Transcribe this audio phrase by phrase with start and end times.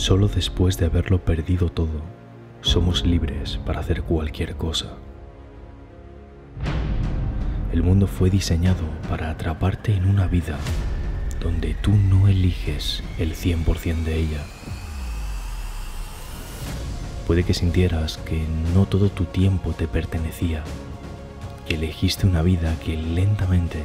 [0.00, 2.00] Solo después de haberlo perdido todo,
[2.62, 4.94] somos libres para hacer cualquier cosa.
[7.70, 10.56] El mundo fue diseñado para atraparte en una vida
[11.38, 14.42] donde tú no eliges el 100% de ella.
[17.26, 18.42] Puede que sintieras que
[18.74, 20.64] no todo tu tiempo te pertenecía,
[21.68, 23.84] que elegiste una vida que lentamente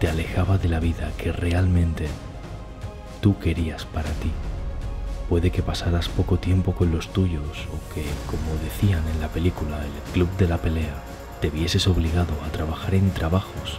[0.00, 2.08] te alejaba de la vida que realmente
[3.22, 4.30] tú querías para ti.
[5.30, 9.78] Puede que pasaras poco tiempo con los tuyos o que, como decían en la película
[9.78, 11.04] El Club de la Pelea,
[11.40, 13.78] te vieses obligado a trabajar en trabajos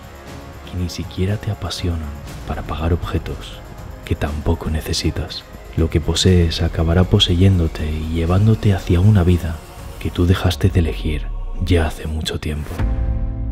[0.66, 2.08] que ni siquiera te apasionan
[2.48, 3.60] para pagar objetos
[4.06, 5.44] que tampoco necesitas.
[5.76, 9.58] Lo que posees acabará poseyéndote y llevándote hacia una vida
[10.00, 11.28] que tú dejaste de elegir
[11.66, 12.72] ya hace mucho tiempo.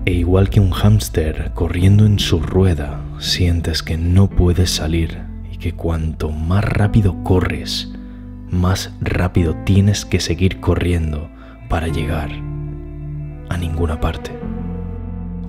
[0.05, 5.28] E igual que un hámster corriendo en su rueda, sientes que no puedes salir
[5.59, 7.91] que cuanto más rápido corres,
[8.49, 11.29] más rápido tienes que seguir corriendo
[11.67, 12.31] para llegar
[13.49, 14.31] a ninguna parte.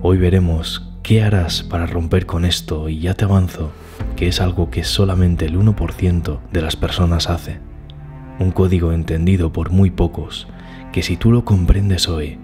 [0.01, 3.71] Hoy veremos qué harás para romper con esto y ya te avanzo
[4.15, 7.59] que es algo que solamente el 1% de las personas hace.
[8.39, 10.47] Un código entendido por muy pocos
[10.91, 12.37] que si tú lo comprendes hoy,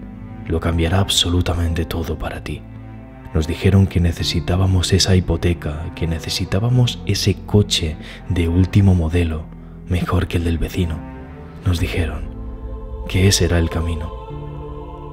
[0.46, 2.62] lo cambiará absolutamente todo para ti.
[3.34, 7.96] Nos dijeron que necesitábamos esa hipoteca, que necesitábamos ese coche
[8.28, 9.44] de último modelo,
[9.88, 10.98] mejor que el del vecino.
[11.66, 12.24] Nos dijeron
[13.08, 14.12] que ese era el camino.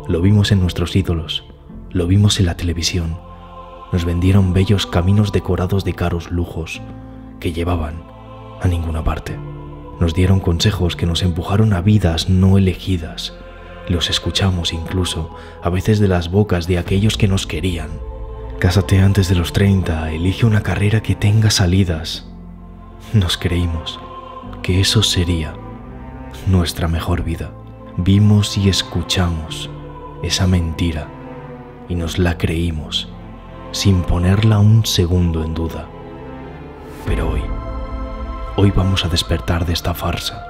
[0.07, 1.45] Lo vimos en nuestros ídolos,
[1.91, 3.17] lo vimos en la televisión.
[3.91, 6.81] Nos vendieron bellos caminos decorados de caros lujos
[7.39, 8.03] que llevaban
[8.61, 9.37] a ninguna parte.
[9.99, 13.33] Nos dieron consejos que nos empujaron a vidas no elegidas,
[13.87, 17.89] los escuchamos incluso, a veces de las bocas de aquellos que nos querían.
[18.59, 22.25] Cásate antes de los 30, elige una carrera que tenga salidas.
[23.13, 23.99] Nos creímos
[24.63, 25.53] que eso sería
[26.47, 27.51] nuestra mejor vida.
[27.97, 29.69] Vimos y escuchamos
[30.23, 31.07] esa mentira
[31.87, 33.09] y nos la creímos
[33.71, 35.87] sin ponerla un segundo en duda.
[37.05, 37.41] Pero hoy,
[38.55, 40.43] hoy vamos a despertar de esta farsa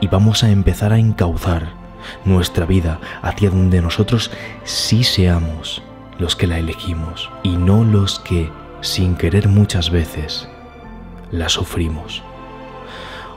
[0.00, 1.85] y vamos a empezar a encauzar
[2.24, 4.30] nuestra vida hacia donde nosotros
[4.64, 5.82] sí seamos
[6.18, 8.50] los que la elegimos y no los que,
[8.80, 10.48] sin querer muchas veces,
[11.30, 12.22] la sufrimos.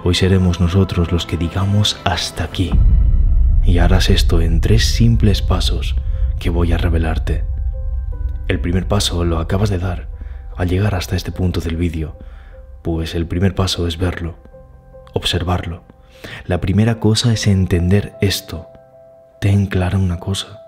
[0.04, 2.72] Hoy seremos nosotros los que digamos hasta aquí
[3.66, 5.96] y harás esto en tres simples pasos
[6.40, 7.44] que voy a revelarte.
[8.48, 10.08] El primer paso lo acabas de dar
[10.56, 12.18] al llegar hasta este punto del vídeo,
[12.82, 14.36] pues el primer paso es verlo,
[15.14, 15.84] observarlo
[16.46, 18.68] la primera cosa es entender esto.
[19.40, 20.62] Ten clara una cosa.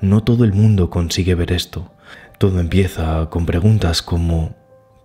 [0.00, 1.90] No todo el mundo consigue ver esto.
[2.38, 4.54] Todo empieza con preguntas como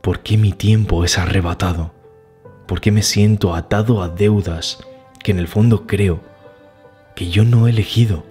[0.02, 1.94] ¿por qué mi tiempo es arrebatado?
[2.68, 4.80] ¿Por qué me siento atado a deudas
[5.24, 6.22] que en el fondo creo
[7.16, 8.26] que yo no he elegido?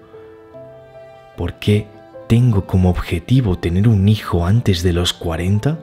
[1.36, 1.86] ¿Por qué
[2.28, 5.78] tengo como objetivo tener un hijo antes de los 40?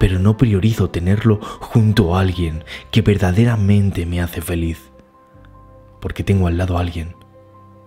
[0.00, 4.89] pero no priorizo tenerlo junto a alguien que verdaderamente me hace feliz
[6.00, 7.14] porque tengo al lado a alguien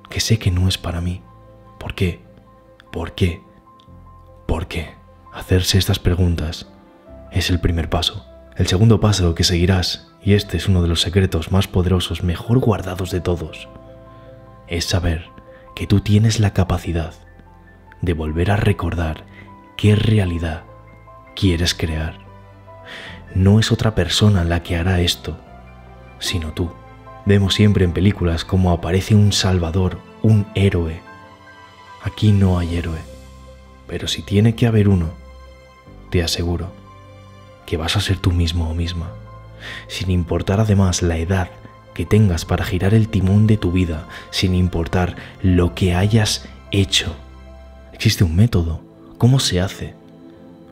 [0.09, 1.21] que sé que no es para mí.
[1.79, 2.21] ¿Por qué?
[2.91, 3.41] ¿Por qué?
[4.45, 4.93] ¿Por qué?
[5.33, 6.69] Hacerse estas preguntas
[7.31, 8.25] es el primer paso.
[8.55, 12.59] El segundo paso que seguirás, y este es uno de los secretos más poderosos, mejor
[12.59, 13.67] guardados de todos,
[14.67, 15.25] es saber
[15.75, 17.13] que tú tienes la capacidad
[18.01, 19.25] de volver a recordar
[19.75, 20.63] qué realidad
[21.35, 22.19] quieres crear.
[23.33, 25.39] No es otra persona la que hará esto,
[26.19, 26.71] sino tú.
[27.25, 30.99] Vemos siempre en películas cómo aparece un salvador, un héroe.
[32.03, 32.99] Aquí no hay héroe,
[33.87, 35.11] pero si tiene que haber uno,
[36.09, 36.69] te aseguro
[37.65, 39.09] que vas a ser tú mismo o misma,
[39.87, 41.49] sin importar además la edad
[41.93, 47.15] que tengas para girar el timón de tu vida, sin importar lo que hayas hecho.
[47.93, 48.81] Existe un método.
[49.17, 49.93] ¿Cómo se hace?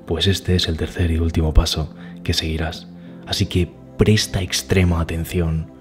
[0.06, 2.88] Pues este es el tercer y último paso que seguirás.
[3.26, 5.72] Así que presta extrema atención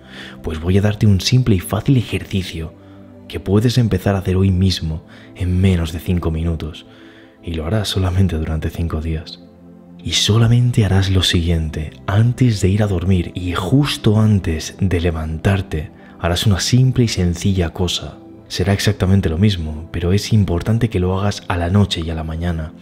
[0.43, 2.75] pues voy a darte un simple y fácil ejercicio
[3.29, 5.05] que puedes empezar a hacer hoy mismo
[5.37, 6.87] en menos de 5 minutos
[7.43, 9.41] y lo harás solamente durante 5 días.
[10.03, 15.91] Y solamente harás lo siguiente, antes de ir a dormir y justo antes de levantarte,
[16.19, 18.17] harás una simple y sencilla cosa.
[18.49, 22.15] Será exactamente lo mismo, pero es importante que lo hagas a la noche y a
[22.15, 22.73] la mañana,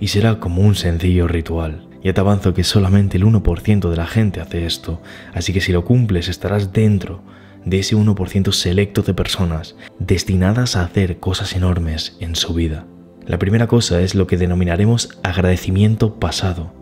[0.00, 1.87] y será como un sencillo ritual.
[2.02, 5.00] Ya te avanzo que solamente el 1% de la gente hace esto,
[5.34, 7.22] así que si lo cumples estarás dentro
[7.64, 12.86] de ese 1% selecto de personas destinadas a hacer cosas enormes en su vida.
[13.26, 16.72] La primera cosa es lo que denominaremos agradecimiento pasado,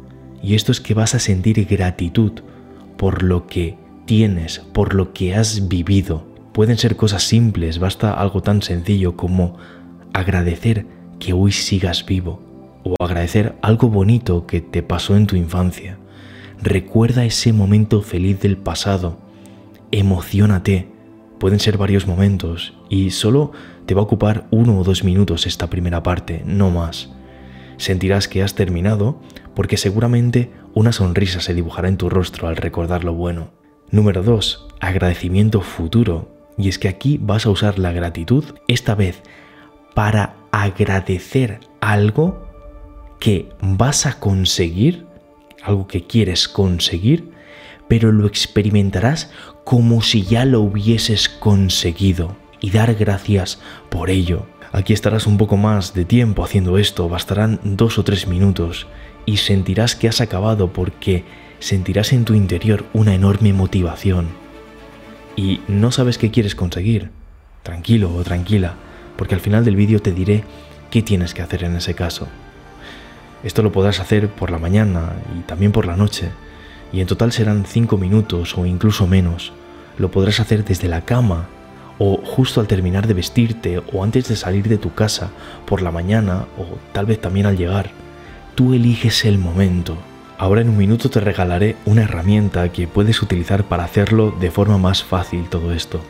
[0.43, 2.33] y esto es que vas a sentir gratitud
[2.99, 6.27] por lo que tienes, por lo que has vivido.
[6.53, 9.57] Pueden ser cosas simples, basta algo tan sencillo como
[10.13, 10.87] agradecer
[11.19, 12.46] que hoy sigas vivo
[12.87, 15.99] o agradecer algo bonito que te pasó en tu infancia.
[16.63, 19.19] Recuerda ese momento feliz del pasado.
[19.91, 20.89] Emocionate.
[21.39, 23.53] Pueden ser varios momentos y solo
[23.87, 27.11] te va a ocupar uno o dos minutos esta primera parte, no más.
[27.77, 29.21] Sentirás que has terminado
[29.55, 33.51] porque seguramente una sonrisa se dibujará en tu rostro al recordar lo bueno.
[33.91, 34.69] Número 2.
[34.81, 36.35] Agradecimiento futuro.
[36.57, 39.23] Y es que aquí vas a usar la gratitud, esta vez
[39.95, 42.46] para agradecer algo
[43.19, 45.07] que vas a conseguir,
[45.63, 47.31] algo que quieres conseguir,
[47.89, 49.31] pero lo experimentarás
[49.65, 53.61] como si ya lo hubieses conseguido y dar gracias
[53.91, 54.47] por ello.
[54.73, 58.87] Aquí estarás un poco más de tiempo haciendo esto, bastarán dos o tres minutos
[59.25, 61.25] y sentirás que has acabado porque
[61.59, 64.29] sentirás en tu interior una enorme motivación.
[65.37, 67.11] Y no sabes qué quieres conseguir.
[67.63, 68.75] Tranquilo o tranquila,
[69.17, 70.45] porque al final del vídeo te diré
[70.91, 72.29] qué tienes que hacer en ese caso.
[73.47, 76.31] Esto lo podrás hacer por la mañana y también por la noche,
[76.93, 79.53] y en total serán 5 minutos o incluso menos.
[79.99, 81.47] Lo podrás hacer desde la cama
[82.01, 85.31] o justo al terminar de vestirte o antes de salir de tu casa
[85.65, 87.91] por la mañana o tal vez también al llegar.
[88.57, 89.97] Tú eliges el momento.
[90.39, 94.77] Ahora en un minuto te regalaré una herramienta que puedes utilizar para hacerlo de forma
[94.77, 96.01] más fácil todo esto.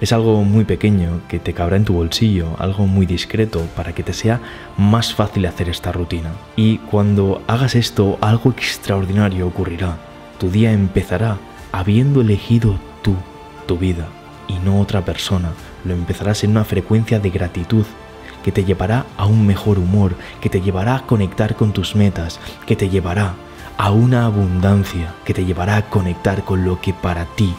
[0.00, 4.04] Es algo muy pequeño que te cabrá en tu bolsillo, algo muy discreto para que
[4.04, 4.40] te sea
[4.76, 6.30] más fácil hacer esta rutina.
[6.54, 9.96] Y cuando hagas esto, algo extraordinario ocurrirá.
[10.38, 11.38] Tu día empezará
[11.72, 13.16] habiendo elegido tú
[13.66, 14.06] tu vida
[14.46, 15.50] y no otra persona.
[15.84, 17.84] Lo empezarás en una frecuencia de gratitud
[18.44, 22.38] que te llevará a un mejor humor, que te llevará a conectar con tus metas,
[22.66, 23.34] que te llevará
[23.76, 27.52] a una abundancia, que te llevará a conectar con lo que para ti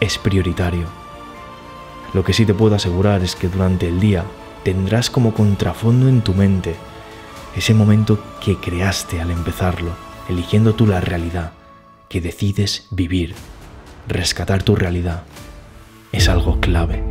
[0.00, 1.05] es prioritario.
[2.16, 4.24] Lo que sí te puedo asegurar es que durante el día
[4.62, 6.74] tendrás como contrafondo en tu mente
[7.54, 9.90] ese momento que creaste al empezarlo,
[10.26, 11.52] eligiendo tú la realidad
[12.08, 13.34] que decides vivir.
[14.08, 15.24] Rescatar tu realidad
[16.10, 17.02] es algo clave.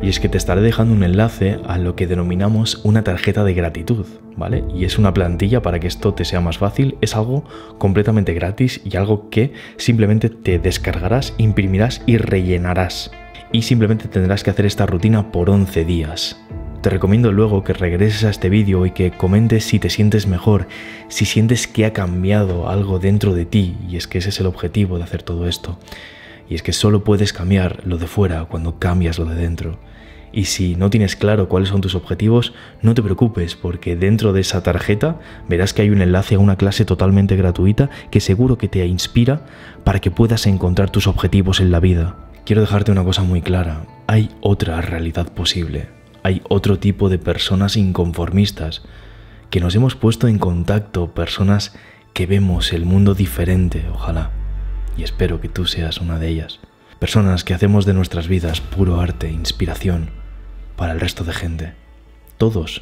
[0.00, 3.52] Y es que te estaré dejando un enlace a lo que denominamos una tarjeta de
[3.52, 4.64] gratitud, ¿vale?
[4.74, 7.44] Y es una plantilla para que esto te sea más fácil, es algo
[7.76, 13.10] completamente gratis y algo que simplemente te descargarás, imprimirás y rellenarás
[13.52, 16.40] y simplemente tendrás que hacer esta rutina por 11 días.
[16.82, 20.68] Te recomiendo luego que regreses a este vídeo y que comentes si te sientes mejor,
[21.08, 24.46] si sientes que ha cambiado algo dentro de ti, y es que ese es el
[24.46, 25.78] objetivo de hacer todo esto.
[26.48, 29.78] Y es que solo puedes cambiar lo de fuera cuando cambias lo de dentro.
[30.30, 34.42] Y si no tienes claro cuáles son tus objetivos, no te preocupes porque dentro de
[34.42, 35.18] esa tarjeta
[35.48, 39.46] verás que hay un enlace a una clase totalmente gratuita que seguro que te inspira
[39.84, 43.84] para que puedas encontrar tus objetivos en la vida quiero dejarte una cosa muy clara.
[44.06, 45.90] Hay otra realidad posible.
[46.22, 48.80] Hay otro tipo de personas inconformistas
[49.50, 51.74] que nos hemos puesto en contacto, personas
[52.14, 54.30] que vemos el mundo diferente, ojalá.
[54.96, 56.58] Y espero que tú seas una de ellas.
[56.98, 60.08] Personas que hacemos de nuestras vidas puro arte, inspiración
[60.74, 61.74] para el resto de gente.
[62.38, 62.80] Todos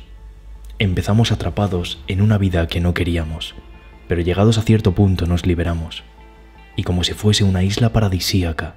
[0.78, 3.56] empezamos atrapados en una vida que no queríamos,
[4.06, 6.04] pero llegados a cierto punto nos liberamos.
[6.76, 8.76] Y como si fuese una isla paradisíaca,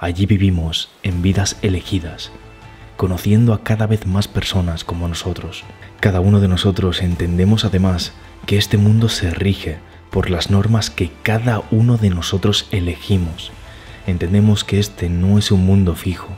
[0.00, 2.32] Allí vivimos en vidas elegidas,
[2.96, 5.62] conociendo a cada vez más personas como nosotros.
[6.00, 8.14] Cada uno de nosotros entendemos además
[8.46, 9.76] que este mundo se rige
[10.10, 13.52] por las normas que cada uno de nosotros elegimos.
[14.06, 16.28] Entendemos que este no es un mundo fijo,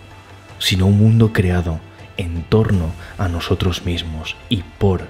[0.59, 1.79] sino un mundo creado
[2.17, 5.07] en torno a nosotros mismos y por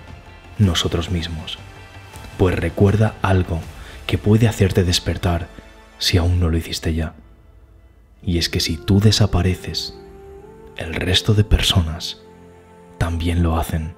[0.58, 1.56] nosotros mismos.
[2.36, 3.60] Pues recuerda algo
[4.06, 5.48] que puede hacerte despertar
[5.96, 7.14] si aún no lo hiciste ya.
[8.24, 9.98] Y es que si tú desapareces,
[10.76, 12.22] el resto de personas
[12.98, 13.94] también lo hacen.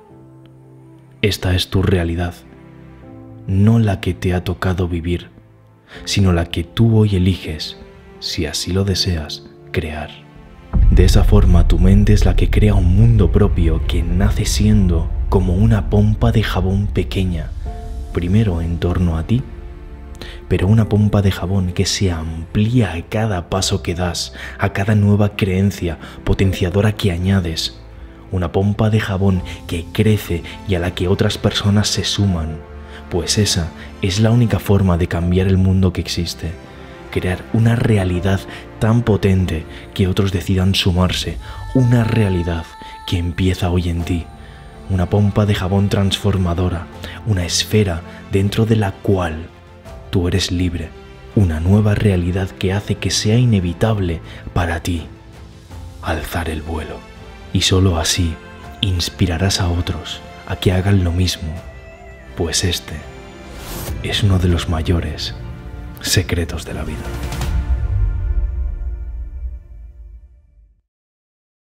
[1.23, 2.35] Esta es tu realidad,
[3.47, 5.31] no la que te ha tocado vivir,
[6.05, 7.77] sino la que tú hoy eliges,
[8.19, 10.11] si así lo deseas, crear.
[10.91, 15.11] De esa forma tu mente es la que crea un mundo propio que nace siendo
[15.29, 17.51] como una pompa de jabón pequeña,
[18.13, 19.43] primero en torno a ti
[20.49, 24.95] pero una pompa de jabón que se amplía a cada paso que das, a cada
[24.95, 27.81] nueva creencia potenciadora que añades.
[28.31, 32.59] Una pompa de jabón que crece y a la que otras personas se suman,
[33.11, 33.69] pues esa
[34.03, 36.53] es la única forma de cambiar el mundo que existe.
[37.11, 38.41] Crear una realidad
[38.81, 41.39] tan potente que otros decidan sumarse,
[41.75, 42.65] una realidad
[43.07, 44.27] que empieza hoy en ti
[44.91, 46.87] una pompa de jabón transformadora,
[47.27, 49.49] una esfera dentro de la cual
[50.15, 50.91] tú eres libre,
[51.35, 54.21] una nueva realidad que hace que sea inevitable
[54.53, 55.09] para ti
[56.03, 57.01] alzar el vuelo.
[57.53, 58.37] Y sólo así
[58.81, 61.53] inspirarás a otros a que hagan lo mismo,
[62.37, 62.95] pues este
[64.05, 65.35] es uno de los mayores
[66.01, 67.03] secretos de la vida.